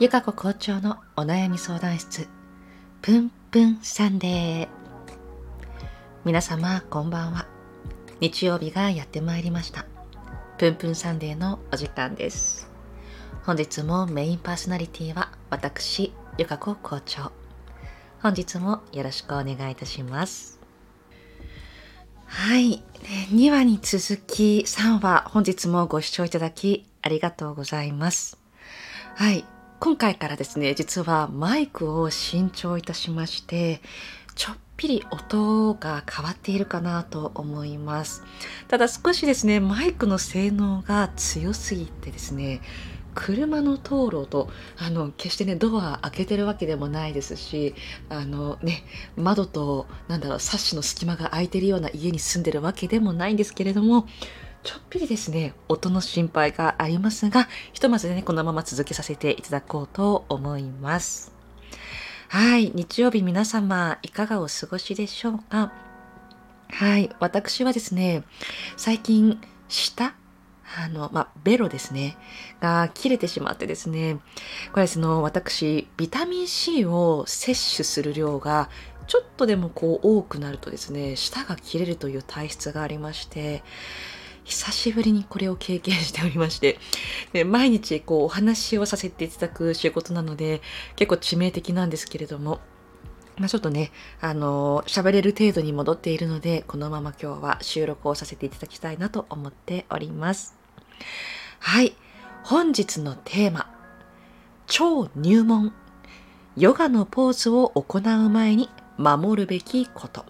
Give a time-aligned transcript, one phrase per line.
[0.00, 2.26] ゆかこ校長のお悩み相談室
[3.02, 4.68] ぷんぷんサンデー。
[6.24, 7.46] 皆様こんばんは。
[8.20, 9.84] 日曜日がやってまいりました。
[10.56, 12.70] ぷんぷんサンデーのお時間です。
[13.44, 17.30] 本日もメインパーソナリティは私ゆかこ校長。
[18.22, 20.61] 本日もよろしくお願いいたします。
[22.34, 22.82] はい。
[23.30, 28.38] 2話に続き3話本日もご視聴いただきありがとうございます。
[29.14, 29.44] はい。
[29.80, 33.82] 今回からですね、実はマイクを新調いたしまして、
[34.34, 38.24] ちょっぴり音が変わっているかなと思います。
[38.66, 42.62] ただ少しですね、マイクの性能が強すぎてですね、
[43.14, 47.74] 車の通路とあの決してねドア開けてるわけでもないですし
[48.08, 48.84] あのね
[49.16, 54.06] 窓となんだろうサッシの隙間が空いてるような家に住んでるわけでもないんですけれども
[54.64, 61.32] ちょっぴりですね、音の心配がありますが、ひとまずね、このまま続けさせていただこうと思います。
[62.28, 65.72] はい、日曜日皆様、いかがお過ごしでしょうか？
[66.68, 68.22] はい、私はですね、
[68.76, 70.14] 最近、舌
[70.78, 72.16] あの、まあ、ベロですね、
[72.60, 74.18] が切れてしまってですね、
[74.72, 78.70] これですね、私、ビタミン C を摂取する量が
[79.06, 83.62] ちょっとでもこう多くなるとですね、舌が切れるという体質がありまして、
[84.44, 86.78] 久しぶりにこれを経験しておりまして、
[87.32, 90.62] で毎日こうお話をさせていただく仕事なので、
[90.96, 92.60] 結構致命的なんですけれども、
[93.38, 100.61] まあ、ちょっとね、あの喋れる程度に戻っているので、このまま今日は収録をさせていただきたいなと思っております。
[101.58, 101.94] はい。
[102.44, 103.70] 本日のテーマ、
[104.66, 105.72] 超入門。
[106.56, 110.24] ヨガのポーズを行う前に守るべきこと。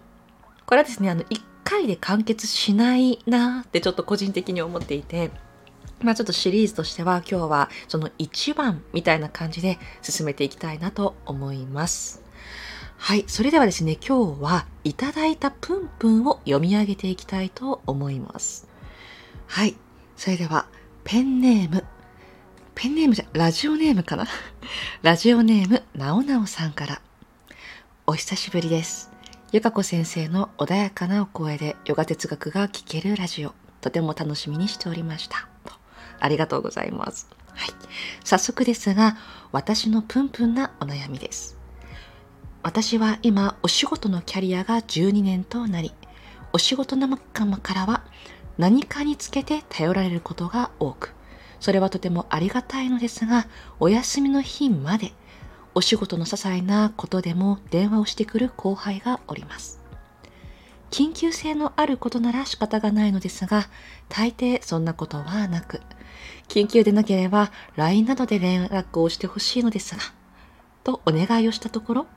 [0.65, 5.31] これはですね、あの、1回で完結しないなってちょっと個人的に思っていて、
[6.01, 12.21] まあちょっとシリーズとしては今日はその1番みたいな感じで進めていきたいなと思います。
[12.97, 13.25] はい。
[13.27, 18.67] それではですね、今日はいただいたプンプンを読み上げていきたいと思います。
[19.47, 19.75] はい。
[20.15, 20.67] それでは、
[21.03, 21.83] ペンネーム。
[22.75, 24.25] ペンネームじゃ、ラジオネームかな？
[25.01, 27.01] ラジオネーム、なおなおさんから。
[28.05, 29.11] お久しぶりです。
[29.51, 35.47] ゆかこ先生の穏やかなお声でヨガ哲学が聞けるラジオ、とても楽しみにしておりました。
[35.65, 35.73] と
[36.19, 37.27] ありがとうございます。
[37.49, 37.69] はい。
[38.23, 39.17] 早速ですが、
[39.51, 41.57] 私のプンプンなお悩みです。
[42.63, 45.93] 私は今、お仕事のキャリアが12年となり、
[46.53, 48.03] お仕事仲間からは
[48.57, 51.13] 何かにつけて頼られることが多く、
[51.59, 53.47] それはとてもありがたいのですが、
[53.79, 55.13] お休みの日まで
[55.75, 59.79] お仕事の些細なことでも電話をしてくる後輩がおります。
[60.91, 63.67] 緊急性のあることなら仕方がないのですが、
[64.09, 65.81] 大抵そんなことはなく、
[66.47, 70.01] 緊急でなければ LINE などで連絡をしてほしいのですが、
[70.83, 72.07] とお願いをしたところ、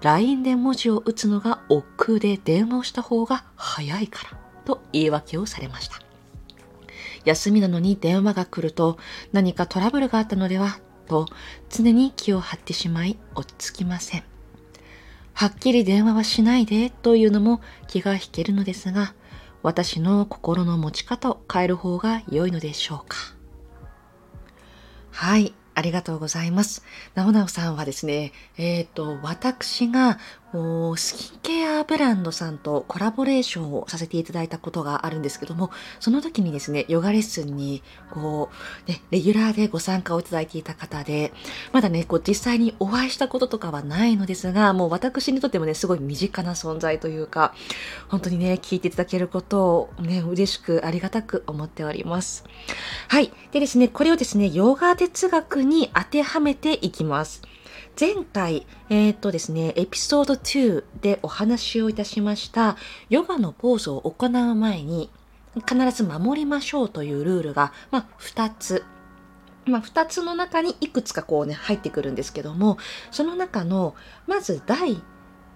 [0.00, 6.00] LINE で文字を打つのが億劫で電話をした方が早いから、と言い訳をされました。
[7.24, 8.98] 休みなのに電話が来ると
[9.32, 11.26] 何かトラブルがあったのではと
[11.70, 14.24] 常に気を張ってしまい落ち着きません。
[15.32, 19.14] はっきり電話はしないでというのも気が引けるのですが、
[19.62, 23.16] 私の心の持ち方を変える方が良いのでしょうか。
[25.10, 25.54] はい。
[25.76, 26.84] ありがとうございます。
[27.16, 30.18] なおなおさんはですね、えっ、ー、と、私が
[30.96, 38.50] スキンケアブランドさんとコラボレーションをさせていただいたことがあるんですけども、その時にですね、ヨガレッスンに、こ
[38.86, 41.32] う、ね、レギュラーでご参加をいただいていた方で、
[41.72, 47.52] まだね、こう、実際にお会いしたこととかはないのですが、もう私にとってもね、すごい身近な存在というか、
[48.08, 52.44] 本当にね、聞いていただけることをね、嬉しくありがたく思っております。
[53.08, 53.32] はい。
[53.50, 57.42] でですね、これをですね、ヨガ哲学に当てはめていきます。
[57.98, 62.76] 前回、えー、っとですね、エピソード2でお話をいたしました、
[63.08, 65.10] ヨガのポーズを行う前に、
[65.68, 68.84] 必ず守りましょうというルールが、まあ、2つ。
[69.66, 72.78] まあ、2つの中にいくつかこうね、入ってくるんですけども、
[73.12, 73.94] その中の、
[74.26, 75.00] まず第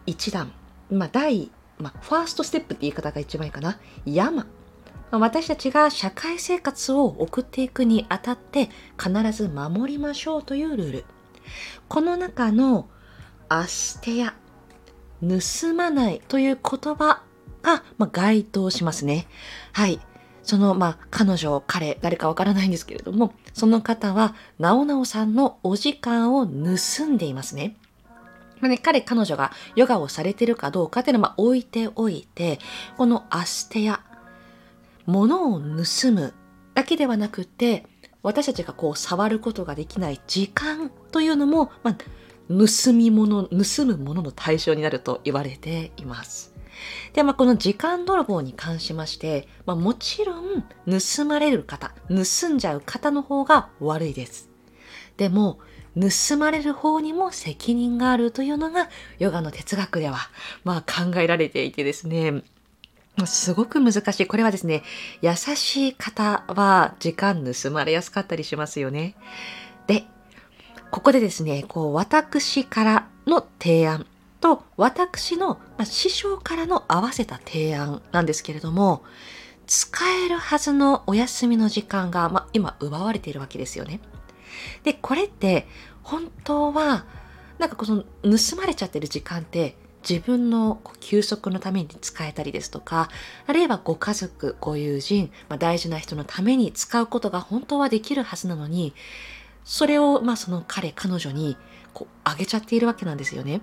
[0.07, 0.53] 1弾、
[0.91, 3.81] まあ、第、まあ、ファーストステップって言い方が一番いいかな。
[4.07, 4.47] 山。
[5.11, 8.69] 私たちが社会生活を送っていくにあたって
[9.03, 11.05] 必ず守りましょうというルール。
[11.89, 12.89] この中の
[13.49, 14.35] アステヤ、
[15.21, 17.23] 盗まないという言葉
[17.63, 19.27] が、まあ、該当しますね。
[19.73, 20.01] はい。
[20.43, 27.77] その、まあ、彼女、彼、誰かわからないんですけれども、その方は、なおなおさんのお時間を盗んでいますね。
[28.61, 32.59] まあね、彼、彼女がヨガをされてるかどうかっていうのは置いておいて、
[32.97, 34.01] このアステア、
[35.07, 36.35] 物を盗む
[36.75, 37.87] だけではなくて、
[38.23, 41.97] 私たちがこう触ることができない時間というのも、まあ、
[42.49, 46.55] 盗み物、盗むものの対象になると言われています。
[47.13, 54.49] で、まあ、この時間泥棒に関しまして、まあ、もちろん盗まれる方、盗んじゃう方の方が悪いです。
[55.17, 55.59] でも、
[55.99, 58.89] 盗まれる方にも責任があるというのが
[59.19, 60.19] ヨガの哲学では、
[60.63, 62.43] まあ、考えられていてですね、
[63.27, 64.27] すごく難しい。
[64.27, 64.83] これはですね、
[65.23, 69.15] 優しい方は時間盗まれやすかったりしますよね。
[69.87, 70.05] で、
[70.91, 74.07] ここでですね、こう、私からの提案
[74.41, 79.03] と、私の、まあ、師匠からの合わせた提案なんですけれども、
[79.67, 84.01] 使えるはずのお休みの時間が、まあ、今奪われているわけですよね。
[84.83, 85.69] で、これって
[86.03, 87.05] 本当は、
[87.59, 89.77] なんかこの盗まれちゃってる時間って
[90.09, 93.09] 自分の休息のために使えたりですとか、
[93.47, 98.95] あるいはご家族、ご友人、まあ、大事な人のために使うことが本当はできるはずなのに、
[99.65, 101.57] それを、まあその彼、彼女に
[101.93, 103.61] こうあげちゃっているわけなんですよね。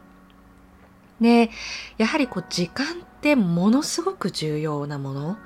[1.20, 1.50] で、
[1.98, 2.90] やはりこう時間っ
[3.22, 5.38] てものすごく重要なもの。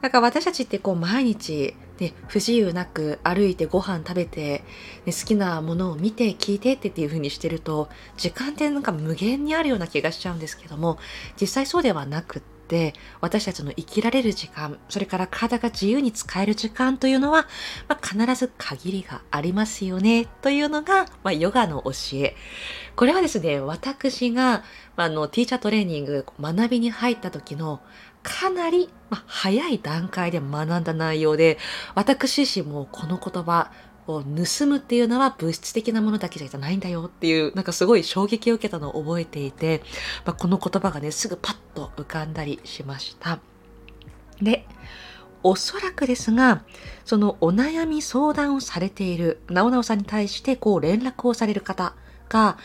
[0.00, 4.64] だから私たちってこう毎日、で、不自由なく歩いてご飯食べて、
[5.04, 10.98] ね、好きなものを見て聞いてってっていう風にしてると時間ってなんか無限にあるような気がしちゃうんですけども
[11.40, 12.57] 実際そうではなくって
[13.20, 17.46] 私たちの生きられる時間それから体が自由に使える時間というのは、
[17.88, 22.36] まあ、必ず限りがありますよねというのが、まあ、ヨガの教え。
[22.96, 24.64] これはですね私が、
[24.96, 27.80] あ、あのティーチャートレーニング学びに入った時の
[28.22, 31.58] かなり、まあ、早い段階で学んだ内容で、
[31.94, 33.70] 私自身もこの言葉
[34.08, 39.82] を盗むっていうのは物質的なものだけじゃないんだよっていう、なんかすごい衝撃を受けたのを覚えていて、
[40.24, 43.38] まあ、この言葉がね、すぐパッと浮かんだりしました。
[44.42, 44.66] で、
[45.42, 46.64] おそらくですが、
[47.04, 51.94] そのお悩み相談をされている、なおなおさんに対してこう連絡をされる方
[52.28, 52.58] が、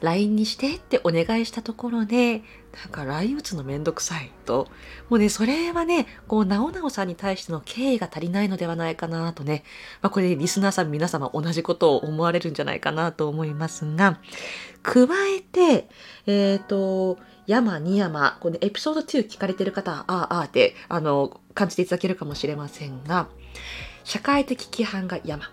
[0.00, 2.42] LINE にしてってお願いしたところで、
[2.84, 4.68] なんか LINE 打つのめんどくさいと。
[5.08, 9.64] もうね、それはね、こう、なおなおさんに対しての敬意が足りないのではないかなとね。
[10.02, 14.20] まあこれリスナーさん皆様同じことを思われるんじゃないかなと思いますが、
[14.82, 15.06] 加
[15.36, 15.88] えて、
[16.26, 23.28] えっ、ー、と、山、二山、このエピソード2聞かれてる方は、ああ、ああって、あの、感じていただけるかもしれませんが、
[24.04, 25.50] 社会的規範が山。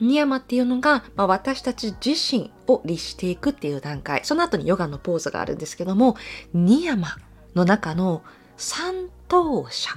[0.00, 4.20] ニヤマっていうのが、まあ、私たち自身を律していくっていう段階。
[4.24, 6.16] その後にヨガのポーズがあるんですけども、
[6.52, 7.16] ニヤマ
[7.54, 8.22] の中の
[8.56, 9.90] 三等者、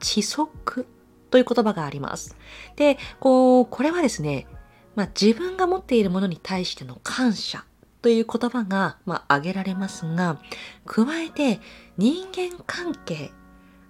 [0.00, 0.86] 知足
[1.30, 2.36] という言葉があります。
[2.76, 4.46] で、こう、これはですね、
[4.94, 7.64] まあ、自分が持っているものに対しての感謝
[8.02, 10.40] という言葉が、まあ、挙げられますが、
[10.86, 11.60] 加えて
[11.96, 13.32] 人間関係、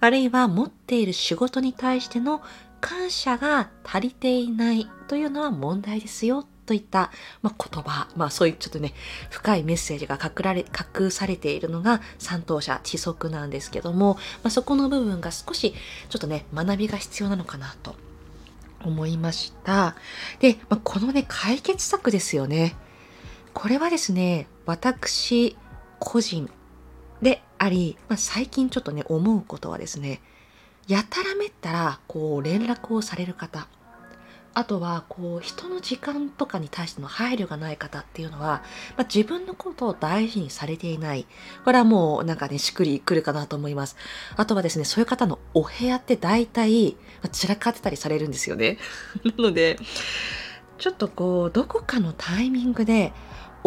[0.00, 2.43] あるいは持っている仕事に対しての
[2.81, 7.11] 感謝が足りていないというのは問題ですよといった、
[7.41, 8.93] まあ、言葉、まあそういうちょっとね、
[9.31, 10.67] 深いメッセージが隠られ、
[11.01, 15.75] 隠されているのが三等者、知足なんですけども、まあ、そこの部分が少し
[16.11, 17.97] ちょっとね、学びが必要なのかなと
[18.85, 19.97] 思いました。
[20.41, 22.77] で、まあ、このね、解決策ですよね。
[23.55, 25.57] これはですね、私
[25.99, 26.51] 個人
[27.23, 30.21] であり、まあ、最近ちょっとね、思うことはですね、
[30.88, 33.69] やたらめったらこう連絡をされる方。
[34.55, 38.63] あとはこう人の時間とかに対しての配慮がない方っていうのは、
[38.96, 41.27] まあ、自分のことを大事にされていない。
[41.65, 43.96] これはもうなんかねしっくりくるかなと思います。
[44.36, 48.79] あとはですねそういう方のお部屋って大体、まあ、散らかってたりされるんですよね。
[49.36, 49.79] なので
[50.79, 53.13] ちょっとこうどこかのタイミングで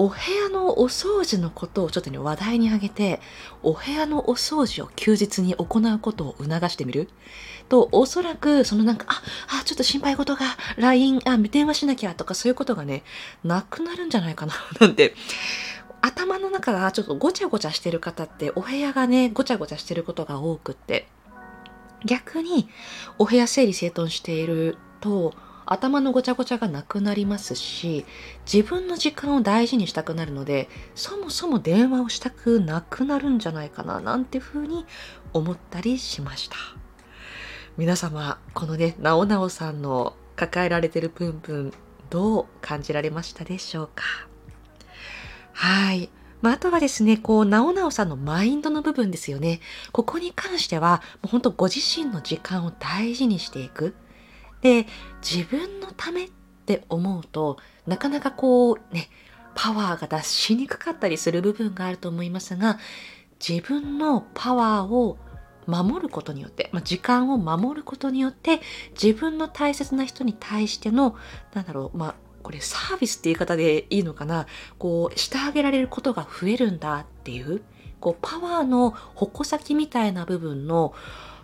[0.02, 3.20] お部屋のお掃除のことをちょっとね話題に挙げて
[3.62, 7.08] お部屋のお掃除を休日に行うことを促してみる？
[7.70, 13.04] とおそらくそのなんかああちょっと心配事が LINE あ電話しなきゃとかそういうことがね
[13.44, 15.14] なくなるんじゃないかな なんて。
[16.04, 21.08] 頭の中がちょっとごちゃごちゃしてる方ってお部屋がねごちゃごちゃしてることが多くって。
[22.04, 22.68] 逆に
[23.20, 28.06] お部屋整理整頓していると頭のごちゃごちゃがなくなりますし
[28.52, 34.86] 自分の時間を大事にしたくなるのでそもそも電話をしたくなくなるんじゃないかななんてふうに
[35.34, 36.56] 思ったりしました
[37.78, 41.74] 皆様このねなおなおさんの抱えられてるプンプン
[42.10, 44.04] どう感じられましたでしょうか？
[45.54, 46.10] はい
[46.42, 49.60] まあ、あとはですね、こう、なおなおさんのマインドの部分ですよね。
[49.92, 53.94] ここに関しては、もう本当ご自身の時間を大事にしていく。
[54.62, 54.86] で
[55.22, 56.30] 自分のためっ
[56.66, 59.10] て思うとなかなかこうね
[59.56, 62.80] パワーが出しにくかったりする部分があると思いますが
[63.46, 65.18] 自分のパワーを
[65.68, 68.62] 守ることによって、まあ、時間を守ることによって
[69.02, 71.16] 自分の大切な人に対しての
[71.54, 74.48] なんだろうまあこれサービスって言い方でいいのかな
[74.80, 77.62] こうしてあげられることが増えるんだっていう
[78.00, 80.94] こうパワーの矛先みたいな部分の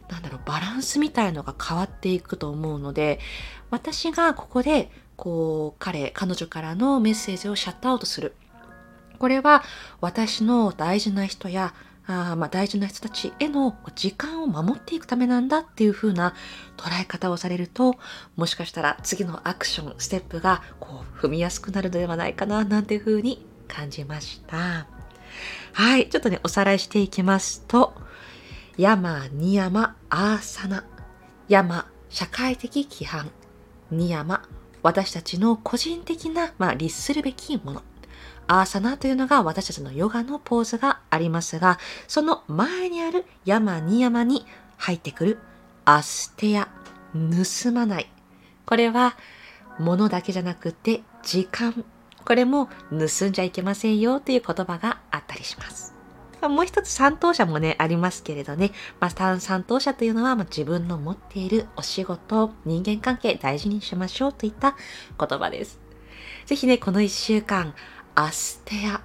[0.10, 3.20] なんだろうバランスみたいのが変わっていくと思うので
[3.70, 8.34] 私がここでこう彼彼女からのメッセージをシャットアウトする。
[9.20, 9.64] これは
[10.00, 11.74] 私の大事な人や
[12.06, 16.36] あまあ大事な人たちへの時間を守っていくためなんだっていう風な
[16.78, 17.98] 捉え方をされると
[18.36, 24.88] もしかしたら次のアクションステップがこう踏みやすくなるのではないかななんていう風に感じました。
[25.74, 27.94] はいちょっとねおさらいしていきますと
[28.78, 30.86] 山ニヤマアーサナ
[31.48, 33.32] 山社会的規範
[33.90, 34.48] ニヤマ
[34.84, 37.84] 私たちの個人的な、まあ、律するべきもの
[38.46, 44.46] アーサナというのが私たちのヨガのポーズがありますが、その前にある山に山に
[44.78, 45.40] 入ってくる
[45.84, 46.70] アステア、
[47.14, 48.10] 盗まない。
[48.66, 49.18] これは
[49.80, 51.84] 物だけじゃなくて時間。
[52.24, 55.97] これも盗んじゃいけませんよという言葉があったりします。
[56.42, 58.72] もう一つ三等者もね、ありますけれどね。
[59.00, 64.76] まあ、三等者というのは、まあ、自分の持っているお仕事、人間関係大事にしましょうといった
[65.20, 65.80] 言葉です。
[66.46, 67.74] ぜひね、この一週間、
[68.16, 69.02] アステア。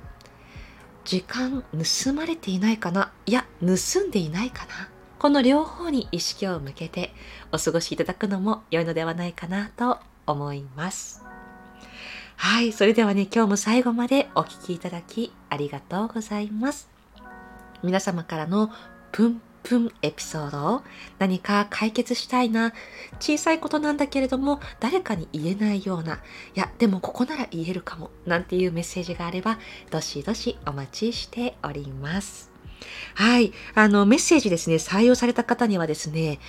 [1.05, 3.13] 時間盗まれていないかな？
[3.27, 4.89] いや、盗んでいないかな？
[5.19, 7.13] この両方に意識を向けて
[7.51, 11.25] お過ごしいただくのも良いのではないかなと思います。
[12.37, 16.92] はい、それではね、今日も最後までお聴きいただきありがとうございます。
[17.83, 18.71] 皆様からの
[19.11, 20.75] プンプンエピソード。
[20.75, 20.83] を
[21.19, 22.73] 何か解決したいな
[23.21, 26.19] 小さいことなんだけれども誰かに言えないようない
[26.59, 29.59] やでもここなら言えるかもなんていうメッセージがあれば
[29.91, 32.51] どしどしお待ちしております。
[33.15, 33.53] はい。
[33.75, 36.41] あのメッセージですね採用された方にはですね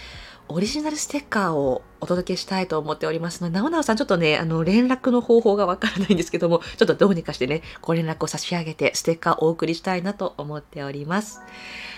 [0.50, 11.41] オリジナルステッカーをお届けしたいと思っておりますので、なおなおさんちょっとね、あの、連絡の方法がわからないんですけども、 ちょっとどうにかしてね、ご連絡を差し上げて、ステッカーをお送りしたいなと思っております。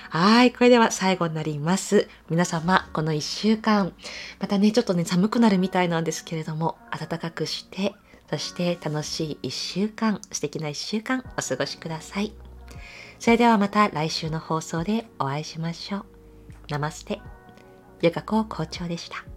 [0.09, 0.51] はい。
[0.51, 2.07] これでは最後になります。
[2.29, 3.93] 皆様、この一週間、
[4.39, 7.93] またね、ちょっとね、寒くなるみたいなんですけれども、暖かくして、
[8.29, 12.33] そして楽しい一週間、素敵な一週間、お過ごしください。
[13.19, 16.05] それではまた来週の放送でお会いしましょう。
[16.69, 17.34] ナマステ。
[18.01, 19.34] ヨガコ校長でした。